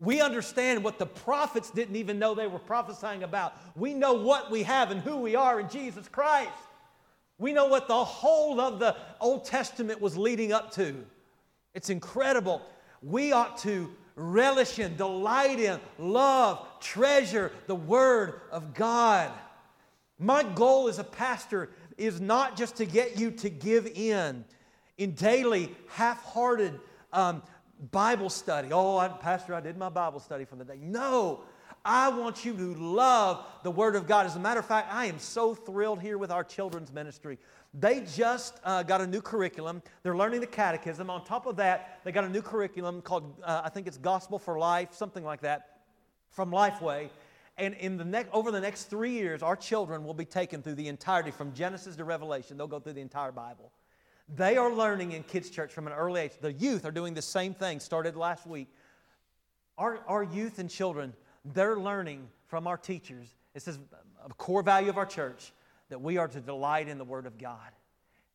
[0.00, 3.54] We understand what the prophets didn't even know they were prophesying about.
[3.76, 6.50] We know what we have and who we are in Jesus Christ.
[7.38, 11.04] We know what the whole of the Old Testament was leading up to.
[11.74, 12.62] It's incredible.
[13.02, 19.30] We ought to relish in, delight in, love, treasure the Word of God.
[20.18, 24.44] My goal as a pastor is not just to get you to give in
[24.98, 26.78] in daily, half hearted
[27.12, 27.42] um,
[27.90, 28.68] Bible study.
[28.72, 30.78] Oh, I, Pastor, I did my Bible study for the day.
[30.80, 31.40] No,
[31.84, 34.26] I want you to love the Word of God.
[34.26, 37.38] As a matter of fact, I am so thrilled here with our children's ministry.
[37.74, 39.82] They just uh, got a new curriculum.
[40.02, 41.10] They're learning the catechism.
[41.10, 44.38] On top of that, they got a new curriculum called, uh, I think it's Gospel
[44.38, 45.80] for Life, something like that,
[46.30, 47.10] from Lifeway.
[47.58, 50.74] And in the next, over the next three years, our children will be taken through
[50.74, 52.58] the entirety, from Genesis to Revelation.
[52.58, 53.72] They'll go through the entire Bible.
[54.34, 56.32] They are learning in kids' church from an early age.
[56.40, 58.68] The youth are doing the same thing, started last week.
[59.78, 61.14] Our, our youth and children,
[61.44, 63.28] they're learning from our teachers.
[63.54, 63.78] It says
[64.24, 65.52] a core value of our church
[65.88, 67.70] that we are to delight in the Word of God.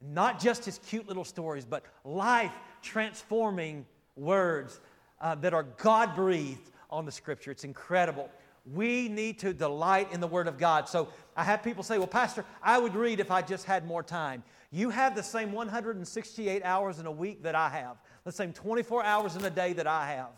[0.01, 4.79] Not just his cute little stories, but life transforming words
[5.19, 7.51] uh, that are God breathed on the Scripture.
[7.51, 8.29] It's incredible.
[8.65, 10.87] We need to delight in the Word of God.
[10.87, 14.03] So I have people say, Well, Pastor, I would read if I just had more
[14.03, 14.43] time.
[14.71, 19.03] You have the same 168 hours in a week that I have, the same 24
[19.03, 20.29] hours in a day that I have.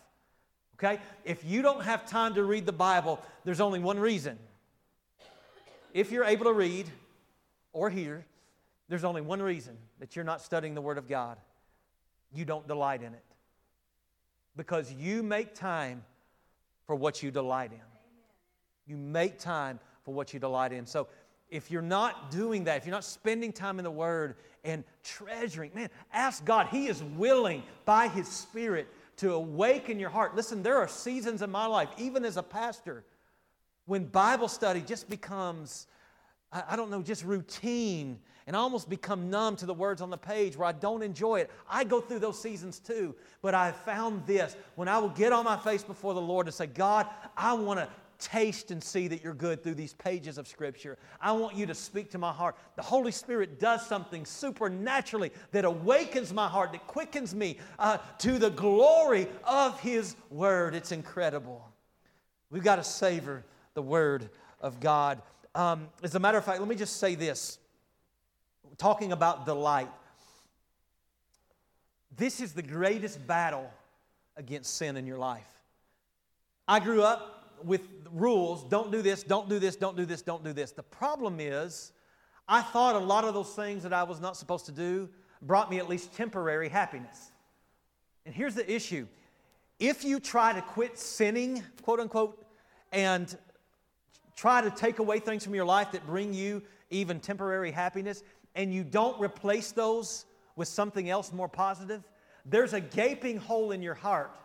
[0.75, 0.99] Okay?
[1.23, 4.39] If you don't have time to read the Bible, there's only one reason.
[5.93, 6.89] If you're able to read
[7.71, 8.25] or hear,
[8.89, 11.37] there's only one reason that you're not studying the Word of God.
[12.33, 13.23] You don't delight in it.
[14.55, 16.03] Because you make time
[16.85, 17.92] for what you delight in.
[18.85, 20.85] You make time for what you delight in.
[20.85, 21.07] So
[21.49, 25.71] if you're not doing that, if you're not spending time in the Word and treasuring,
[25.73, 26.67] man, ask God.
[26.67, 30.35] He is willing by His Spirit to awaken your heart.
[30.35, 33.03] Listen, there are seasons in my life, even as a pastor,
[33.85, 35.87] when Bible study just becomes,
[36.51, 40.17] I don't know, just routine and I almost become numb to the words on the
[40.17, 41.51] page where I don't enjoy it.
[41.69, 45.45] I go through those seasons too, but I found this when I will get on
[45.45, 47.87] my face before the Lord and say, God, I want to
[48.23, 50.97] taste and see that you're good through these pages of Scripture.
[51.21, 52.55] I want you to speak to my heart.
[52.75, 58.39] The Holy Spirit does something supernaturally that awakens my heart, that quickens me uh, to
[58.39, 60.75] the glory of His Word.
[60.75, 61.69] It's incredible.
[62.49, 65.21] We've got to savor the Word of God.
[65.55, 67.59] Um, as a matter of fact, let me just say this
[68.77, 69.89] talking about delight.
[72.15, 73.69] This is the greatest battle
[74.35, 75.47] against sin in your life.
[76.67, 80.43] I grew up with rules don't do this, don't do this, don't do this, don't
[80.43, 80.71] do this.
[80.71, 81.91] The problem is,
[82.47, 85.09] I thought a lot of those things that I was not supposed to do
[85.41, 87.31] brought me at least temporary happiness.
[88.25, 89.07] And here's the issue
[89.79, 92.45] if you try to quit sinning, quote unquote,
[92.91, 93.35] and
[94.35, 98.23] try to take away things from your life that bring you even temporary happiness,
[98.55, 102.03] and you don't replace those with something else more positive,
[102.45, 104.37] there's a gaping hole in your heart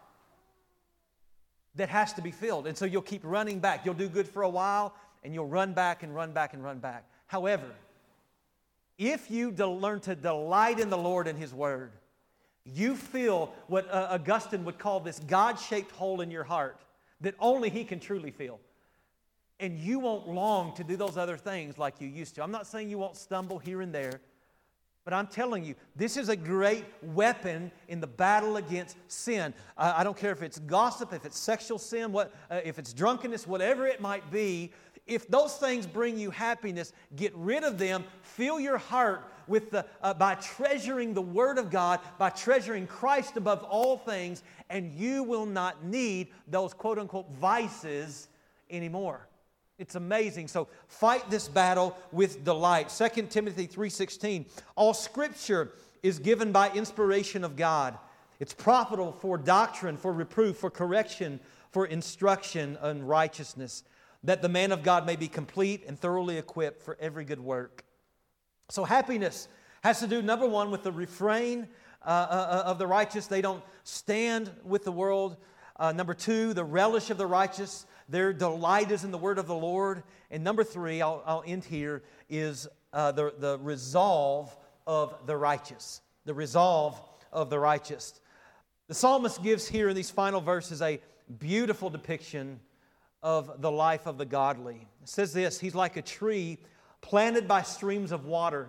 [1.78, 2.66] that has to be filled.
[2.66, 3.84] And so you'll keep running back.
[3.84, 6.78] You'll do good for a while, and you'll run back and run back and run
[6.78, 7.04] back.
[7.26, 7.66] However,
[8.98, 11.92] if you de- learn to delight in the Lord and His Word,
[12.64, 16.80] you feel what uh, Augustine would call this God shaped hole in your heart
[17.20, 18.60] that only He can truly fill.
[19.60, 22.42] And you won't long to do those other things like you used to.
[22.42, 24.20] I'm not saying you won't stumble here and there,
[25.08, 29.54] but I'm telling you, this is a great weapon in the battle against sin.
[29.78, 32.92] Uh, I don't care if it's gossip, if it's sexual sin, what, uh, if it's
[32.92, 34.70] drunkenness, whatever it might be.
[35.06, 38.04] If those things bring you happiness, get rid of them.
[38.20, 43.38] Fill your heart with the, uh, by treasuring the Word of God, by treasuring Christ
[43.38, 48.28] above all things, and you will not need those quote unquote vices
[48.68, 49.26] anymore.
[49.78, 50.48] It's amazing.
[50.48, 52.90] So fight this battle with delight.
[52.90, 54.46] 2 Timothy 3:16.
[54.74, 57.96] All scripture is given by inspiration of God.
[58.40, 63.84] It's profitable for doctrine, for reproof, for correction, for instruction in righteousness,
[64.24, 67.84] that the man of God may be complete and thoroughly equipped for every good work.
[68.68, 69.48] So happiness
[69.82, 71.68] has to do number 1 with the refrain
[72.02, 73.26] uh, uh, of the righteous.
[73.26, 75.36] They don't stand with the world.
[75.76, 77.86] Uh, number 2, the relish of the righteous.
[78.08, 80.02] Their delight is in the word of the Lord.
[80.30, 86.00] And number three, I'll, I'll end here, is uh, the, the resolve of the righteous.
[86.24, 87.00] The resolve
[87.32, 88.20] of the righteous.
[88.88, 91.00] The psalmist gives here in these final verses a
[91.38, 92.60] beautiful depiction
[93.22, 94.86] of the life of the godly.
[95.02, 96.58] It says this He's like a tree
[97.00, 98.68] planted by streams of water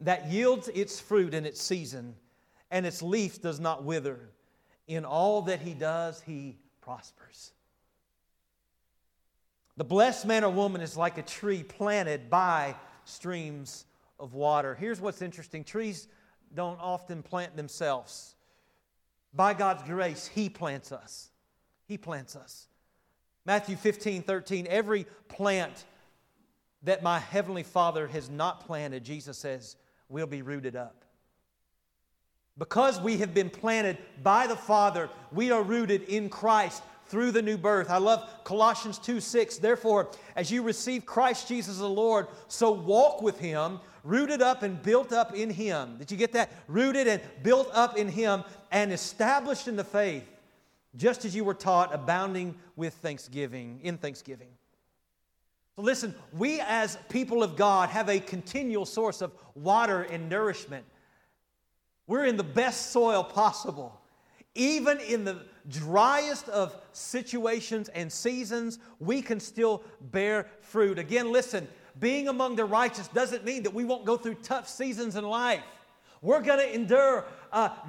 [0.00, 2.14] that yields its fruit in its season,
[2.70, 4.30] and its leaf does not wither.
[4.86, 7.52] In all that he does, he prospers.
[9.76, 13.86] The blessed man or woman is like a tree planted by streams
[14.20, 14.74] of water.
[14.74, 16.08] Here's what's interesting trees
[16.54, 18.34] don't often plant themselves.
[19.32, 21.30] By God's grace, He plants us.
[21.86, 22.68] He plants us.
[23.46, 25.84] Matthew 15, 13, every plant
[26.82, 29.76] that my heavenly Father has not planted, Jesus says,
[30.08, 31.04] will be rooted up.
[32.58, 36.82] Because we have been planted by the Father, we are rooted in Christ
[37.12, 37.90] through the new birth.
[37.90, 39.58] I love Colossians 2 6.
[39.58, 44.82] Therefore, as you receive Christ Jesus the Lord, so walk with him, rooted up and
[44.82, 45.98] built up in him.
[45.98, 46.50] Did you get that?
[46.68, 50.26] Rooted and built up in him and established in the faith,
[50.96, 54.48] just as you were taught, abounding with thanksgiving, in thanksgiving.
[55.76, 60.86] So listen, we as people of God have a continual source of water and nourishment.
[62.06, 64.00] We're in the best soil possible.
[64.54, 70.98] Even in the driest of situations and seasons, we can still bear fruit.
[70.98, 71.68] Again, listen,
[72.00, 75.62] being among the righteous doesn't mean that we won't go through tough seasons in life.
[76.20, 77.24] We're going to endure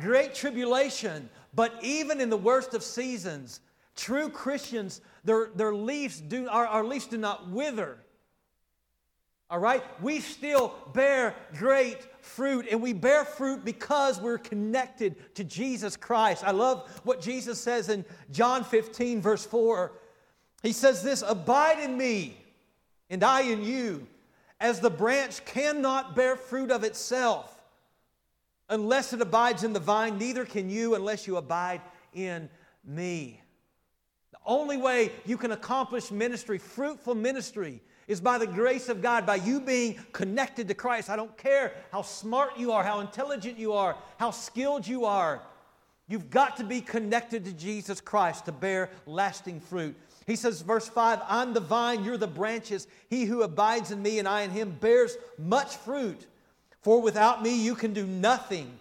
[0.02, 3.60] great tribulation, but even in the worst of seasons,
[3.96, 7.98] true Christians, their, their leaves do, our, our leaves do not wither.
[9.50, 9.84] All right?
[10.02, 16.44] We still bear great fruit, and we bear fruit because we're connected to Jesus Christ.
[16.44, 19.92] I love what Jesus says in John 15, verse 4.
[20.62, 22.38] He says this Abide in me,
[23.10, 24.08] and I in you,
[24.60, 27.54] as the branch cannot bear fruit of itself
[28.70, 31.82] unless it abides in the vine, neither can you unless you abide
[32.14, 32.50] in
[32.84, 33.40] me.
[34.32, 39.26] The only way you can accomplish ministry, fruitful ministry, is by the grace of God,
[39.26, 41.10] by you being connected to Christ.
[41.10, 45.42] I don't care how smart you are, how intelligent you are, how skilled you are.
[46.08, 49.96] You've got to be connected to Jesus Christ to bear lasting fruit.
[50.28, 52.88] He says, verse 5 I'm the vine, you're the branches.
[53.10, 56.28] He who abides in me and I in him bears much fruit.
[56.82, 58.78] For without me you can do nothing.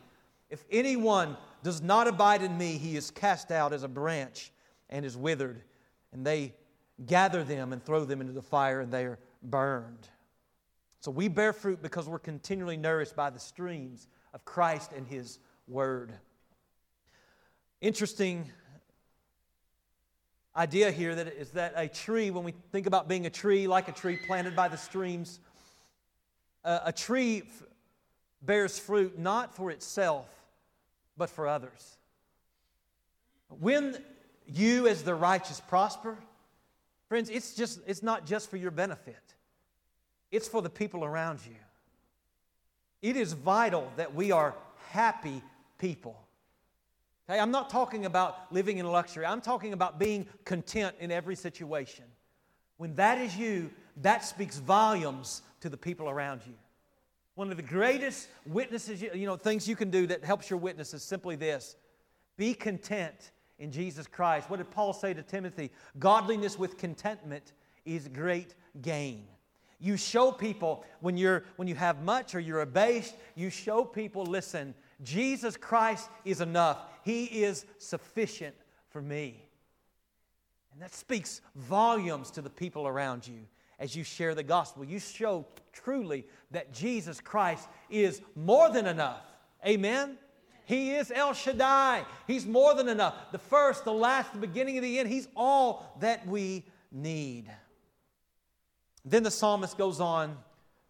[0.50, 4.50] If anyone does not abide in me, he is cast out as a branch
[4.90, 5.62] and is withered.
[6.12, 6.52] And they
[7.06, 10.08] gather them and throw them into the fire, and they are burned.
[11.00, 15.38] So we bear fruit because we're continually nourished by the streams of Christ and His
[15.66, 16.12] Word.
[17.80, 18.48] Interesting
[20.54, 23.88] idea here that is that a tree, when we think about being a tree, like
[23.88, 25.40] a tree planted by the streams,
[26.64, 27.62] uh, a tree f-
[28.42, 30.28] bears fruit not for itself,
[31.16, 31.96] but for others.
[33.48, 33.98] When
[34.46, 36.16] you, as the righteous, prosper,
[37.12, 39.34] Friends, it's just it's not just for your benefit.
[40.30, 41.56] It's for the people around you.
[43.02, 44.54] It is vital that we are
[44.88, 45.42] happy
[45.76, 46.18] people.
[47.28, 49.26] Okay, I'm not talking about living in luxury.
[49.26, 52.06] I'm talking about being content in every situation.
[52.78, 56.54] When that is you, that speaks volumes to the people around you.
[57.34, 60.94] One of the greatest witnesses, you know, things you can do that helps your witness
[60.94, 61.76] is simply this
[62.38, 64.50] be content in Jesus Christ.
[64.50, 65.70] What did Paul say to Timothy?
[65.98, 67.52] Godliness with contentment
[67.84, 69.24] is great gain.
[69.78, 74.24] You show people when you're when you have much or you're abased, you show people,
[74.24, 76.78] listen, Jesus Christ is enough.
[77.04, 78.54] He is sufficient
[78.90, 79.44] for me.
[80.72, 83.40] And that speaks volumes to the people around you
[83.78, 84.84] as you share the gospel.
[84.84, 89.22] You show truly that Jesus Christ is more than enough.
[89.66, 90.18] Amen.
[90.72, 92.02] He is El Shaddai.
[92.26, 93.14] He's more than enough.
[93.30, 95.06] The first, the last, the beginning, and the end.
[95.06, 97.44] He's all that we need.
[99.04, 100.34] Then the psalmist goes on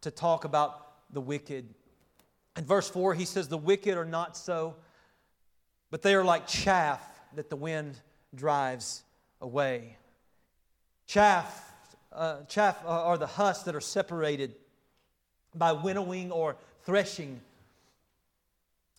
[0.02, 1.68] to talk about the wicked.
[2.56, 4.76] In verse 4, he says, The wicked are not so,
[5.90, 7.96] but they are like chaff that the wind
[8.36, 9.02] drives
[9.40, 9.96] away.
[11.08, 11.74] Chaff,
[12.12, 14.54] uh, chaff are the husks that are separated
[15.56, 17.40] by winnowing or threshing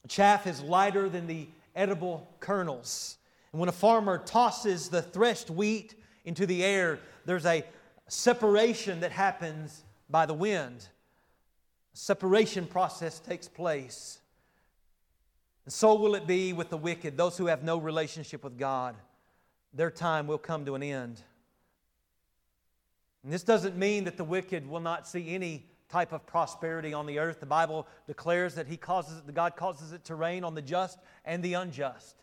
[0.08, 3.18] Chaff is lighter than the edible kernels.
[3.52, 7.64] And when a farmer tosses the threshed wheat into the air, there's a
[8.08, 10.88] separation that happens by the wind.
[11.94, 14.20] A separation process takes place.
[15.66, 18.96] And so will it be with the wicked, those who have no relationship with God.
[19.74, 21.22] Their time will come to an end.
[23.24, 27.06] And this doesn't mean that the wicked will not see any type of prosperity on
[27.06, 27.40] the earth.
[27.40, 30.98] The Bible declares that he causes it, God causes it to rain on the just
[31.24, 32.16] and the unjust.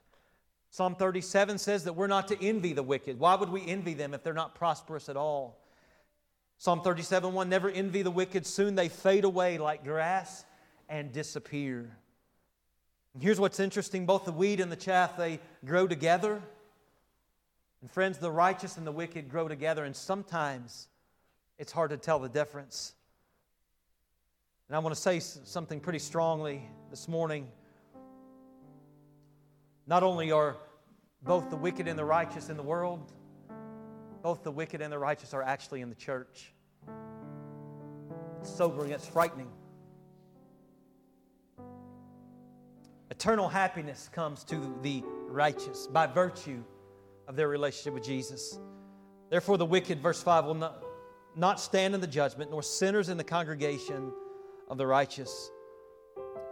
[0.70, 3.20] Psalm 37 says that we're not to envy the wicked.
[3.20, 5.56] Why would we envy them if they're not prosperous at all?
[6.58, 10.44] Psalm 37 1 Never envy the wicked, soon they fade away like grass
[10.88, 11.96] and disappear.
[13.14, 16.42] And here's what's interesting both the wheat and the chaff, they grow together.
[17.82, 20.88] And friends, the righteous and the wicked grow together, and sometimes
[21.56, 22.94] it's hard to tell the difference.
[24.70, 27.48] And I want to say something pretty strongly this morning.
[29.88, 30.58] Not only are
[31.24, 33.10] both the wicked and the righteous in the world,
[34.22, 36.52] both the wicked and the righteous are actually in the church.
[38.38, 39.48] It's sobering, it's frightening.
[43.10, 46.62] Eternal happiness comes to the righteous by virtue
[47.26, 48.56] of their relationship with Jesus.
[49.30, 50.84] Therefore, the wicked, verse 5, will not,
[51.34, 54.12] not stand in the judgment, nor sinners in the congregation
[54.70, 55.50] of the righteous.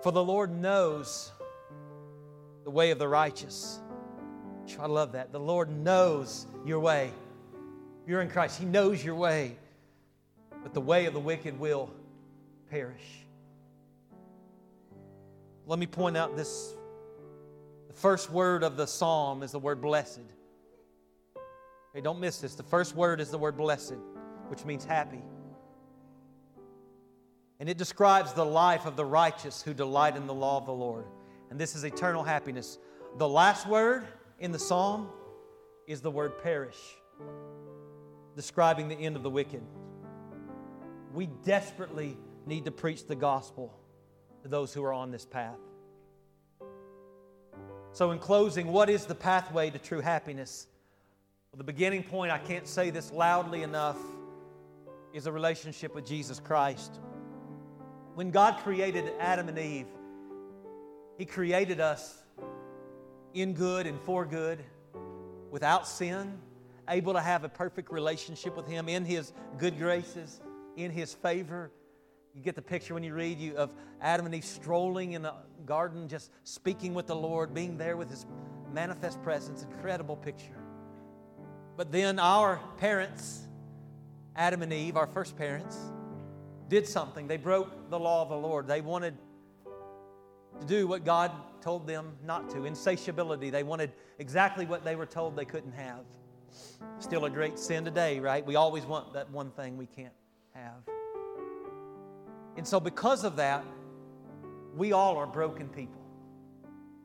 [0.02, 1.32] For the Lord knows
[2.64, 3.80] the way of the righteous.
[4.78, 5.32] I love that.
[5.32, 7.10] The Lord knows your way.
[8.06, 9.56] You're in Christ, He knows your way.
[10.62, 11.90] But the way of the wicked will
[12.70, 13.04] perish.
[15.66, 16.74] Let me point out this
[17.86, 20.20] the first word of the psalm is the word blessed.
[21.94, 22.54] Hey, don't miss this.
[22.54, 23.96] The first word is the word blessed,
[24.48, 25.22] which means happy.
[27.60, 30.72] And it describes the life of the righteous who delight in the law of the
[30.72, 31.06] Lord.
[31.50, 32.78] And this is eternal happiness.
[33.16, 34.06] The last word
[34.38, 35.08] in the psalm
[35.86, 36.78] is the word perish,
[38.36, 39.62] describing the end of the wicked.
[41.12, 43.74] We desperately need to preach the gospel
[44.42, 45.58] to those who are on this path.
[47.92, 50.68] So, in closing, what is the pathway to true happiness?
[51.50, 53.98] Well, the beginning point, I can't say this loudly enough,
[55.12, 57.00] is a relationship with Jesus Christ.
[58.18, 59.86] When God created Adam and Eve,
[61.18, 62.20] He created us
[63.32, 64.58] in good and for good,
[65.52, 66.36] without sin,
[66.88, 70.40] able to have a perfect relationship with Him in His good graces,
[70.76, 71.70] in His favor.
[72.34, 75.34] You get the picture when you read you of Adam and Eve strolling in the
[75.64, 78.26] garden, just speaking with the Lord, being there with His
[78.72, 79.62] manifest presence.
[79.62, 80.58] Incredible picture.
[81.76, 83.46] But then our parents,
[84.34, 85.78] Adam and Eve, our first parents,
[86.68, 87.26] did something.
[87.26, 88.66] They broke the law of the Lord.
[88.66, 89.14] They wanted
[90.60, 92.64] to do what God told them not to.
[92.64, 93.50] Insatiability.
[93.50, 96.04] They wanted exactly what they were told they couldn't have.
[96.98, 98.44] Still a great sin today, right?
[98.44, 100.12] We always want that one thing we can't
[100.54, 100.82] have.
[102.56, 103.64] And so, because of that,
[104.76, 106.00] we all are broken people.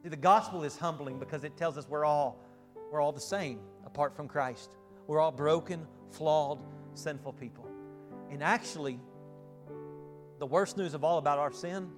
[0.01, 2.39] See, the gospel is humbling because it tells us we're all,
[2.91, 4.71] we're all the same apart from Christ.
[5.07, 6.59] We're all broken, flawed,
[6.93, 7.67] sinful people.
[8.29, 8.99] And actually,
[10.43, 11.89] the worst news of all about our sin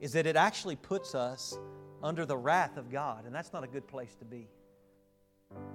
[0.00, 1.56] is that it actually puts us
[2.02, 4.48] under the wrath of God, and that's not a good place to be.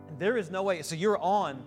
[0.10, 1.64] And there is no way, so you're on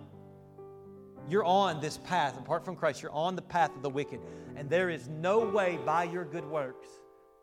[1.27, 4.19] you're on this path apart from Christ, you're on the path of the wicked,
[4.55, 6.89] and there is no way by your good works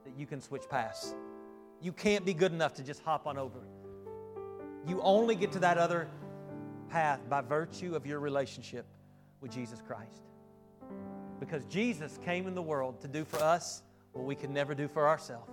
[0.05, 1.17] that you can switch paths.
[1.83, 3.67] You can't be good enough to just hop on over.
[4.87, 6.09] You only get to that other
[6.89, 8.87] path by virtue of your relationship
[9.41, 10.28] with Jesus Christ.
[11.41, 13.83] Because Jesus came in the world to do for us
[14.13, 15.51] what we could never do for ourselves.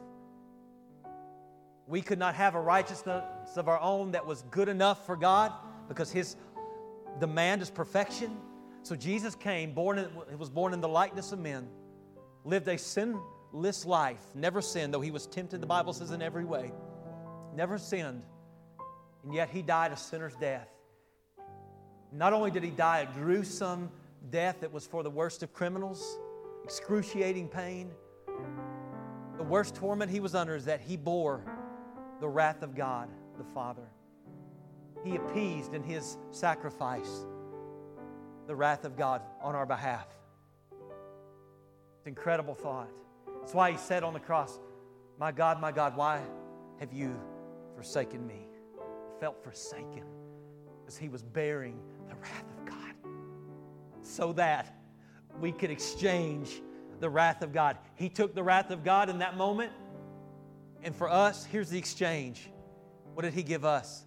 [1.88, 3.24] We could not have a righteousness
[3.56, 5.52] of our own that was good enough for God
[5.88, 6.36] because His
[7.20, 8.36] demand is perfection.
[8.82, 11.68] So Jesus came, born in, was born in the likeness of men,
[12.44, 16.46] lived a sinless life, never sinned, though he was tempted, the Bible says, in every
[16.46, 16.72] way.
[17.56, 18.22] Never sinned.
[19.24, 20.70] And yet he died a sinner's death.
[22.12, 23.90] Not only did he die a gruesome
[24.32, 26.20] death that was for the worst of criminals,
[26.64, 27.92] excruciating pain,
[29.38, 31.44] the worst torment he was under is that he bore
[32.20, 33.88] the wrath of God the Father.
[35.04, 37.26] He appeased in his sacrifice
[38.48, 40.08] the wrath of God on our behalf.
[40.72, 42.90] It's an incredible thought.
[43.42, 44.60] That's why he said on the cross,
[45.20, 46.22] My God, my God, why
[46.80, 47.20] have you
[47.76, 48.48] forsaken me?
[48.76, 50.06] He felt forsaken
[50.88, 52.55] as he was bearing the wrath
[54.06, 54.76] so that
[55.40, 56.62] we could exchange
[57.00, 57.78] the wrath of God.
[57.96, 59.72] He took the wrath of God in that moment.
[60.84, 62.50] And for us, here's the exchange.
[63.14, 64.06] What did He give us?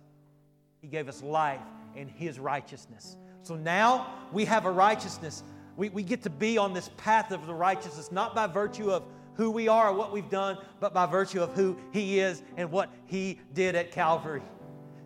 [0.81, 1.61] He gave us life
[1.97, 3.17] and His righteousness.
[3.43, 5.43] So now we have a righteousness.
[5.77, 9.05] We, we get to be on this path of the righteousness, not by virtue of
[9.35, 12.71] who we are or what we've done, but by virtue of who He is and
[12.71, 14.43] what He did at Calvary.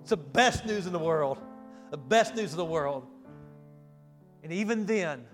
[0.01, 1.39] It's the best news in the world.
[1.91, 3.07] The best news of the world.
[4.43, 5.25] And even then,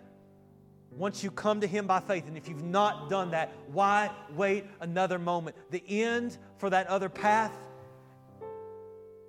[0.91, 4.65] once you come to Him by faith, and if you've not done that, why wait
[4.81, 5.57] another moment?
[5.71, 7.53] The end for that other path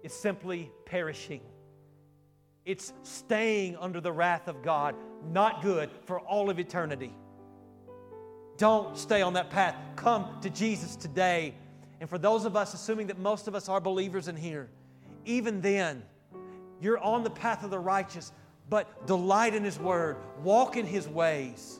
[0.03, 1.41] is simply perishing.
[2.65, 4.95] It's staying under the wrath of God,
[5.31, 7.13] not good for all of eternity.
[8.57, 9.75] Don't stay on that path.
[9.95, 11.55] Come to Jesus today.
[12.01, 14.69] And for those of us, assuming that most of us are believers in here,
[15.25, 16.03] even then,
[16.81, 18.31] you're on the path of the righteous
[18.69, 21.79] but delight in His Word, walk in His ways.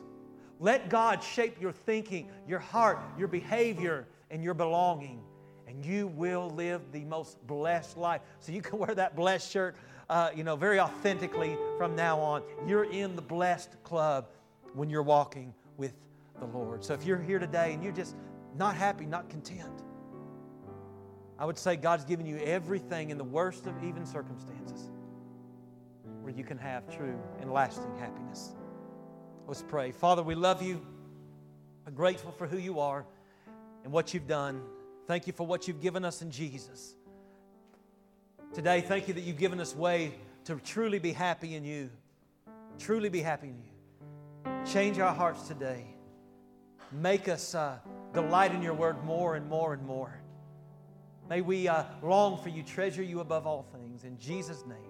[0.58, 5.22] Let God shape your thinking, your heart, your behavior, and your belonging,
[5.66, 8.20] and you will live the most blessed life.
[8.40, 9.76] So you can wear that blessed shirt,
[10.08, 12.42] uh, you know, very authentically from now on.
[12.66, 14.28] You're in the blessed club
[14.74, 15.94] when you're walking with
[16.38, 16.84] the Lord.
[16.84, 18.16] So if you're here today and you're just
[18.56, 19.82] not happy, not content,
[21.38, 24.90] I would say God's given you everything in the worst of even circumstances
[26.30, 28.52] where you can have true and lasting happiness.
[29.48, 29.90] Let's pray.
[29.90, 30.80] Father, we love you.
[31.86, 33.04] I'm grateful for who you are
[33.82, 34.62] and what you've done.
[35.08, 36.94] Thank you for what you've given us in Jesus.
[38.54, 40.14] Today, thank you that you've given us way
[40.44, 41.90] to truly be happy in you.
[42.78, 44.72] Truly be happy in you.
[44.72, 45.84] Change our hearts today.
[46.92, 47.78] Make us uh,
[48.14, 50.14] delight in your word more and more and more.
[51.28, 54.04] May we uh, long for you, treasure you above all things.
[54.04, 54.89] In Jesus' name,